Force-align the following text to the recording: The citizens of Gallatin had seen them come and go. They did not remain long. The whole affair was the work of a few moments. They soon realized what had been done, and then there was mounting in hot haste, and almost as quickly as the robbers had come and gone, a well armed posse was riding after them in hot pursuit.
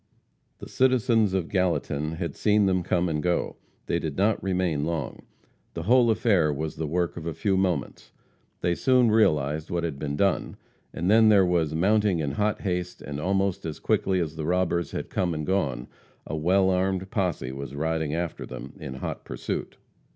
The 0.57 0.67
citizens 0.67 1.35
of 1.35 1.47
Gallatin 1.47 2.13
had 2.13 2.35
seen 2.35 2.65
them 2.65 2.81
come 2.81 3.07
and 3.07 3.21
go. 3.21 3.57
They 3.85 3.99
did 3.99 4.17
not 4.17 4.41
remain 4.41 4.83
long. 4.83 5.27
The 5.75 5.83
whole 5.83 6.09
affair 6.09 6.51
was 6.51 6.75
the 6.77 6.87
work 6.87 7.17
of 7.17 7.27
a 7.27 7.35
few 7.35 7.55
moments. 7.55 8.11
They 8.61 8.73
soon 8.73 9.11
realized 9.11 9.69
what 9.69 9.83
had 9.83 9.99
been 9.99 10.15
done, 10.15 10.57
and 10.91 11.07
then 11.11 11.29
there 11.29 11.45
was 11.45 11.75
mounting 11.75 12.17
in 12.17 12.31
hot 12.31 12.61
haste, 12.61 13.03
and 13.03 13.19
almost 13.19 13.63
as 13.63 13.77
quickly 13.77 14.19
as 14.19 14.35
the 14.37 14.45
robbers 14.45 14.89
had 14.89 15.11
come 15.11 15.35
and 15.35 15.45
gone, 15.45 15.85
a 16.25 16.35
well 16.35 16.71
armed 16.71 17.11
posse 17.11 17.51
was 17.51 17.75
riding 17.75 18.15
after 18.15 18.43
them 18.47 18.73
in 18.79 18.95
hot 18.95 19.23
pursuit. 19.23 19.77